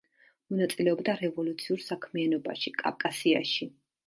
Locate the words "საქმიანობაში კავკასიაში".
1.89-3.71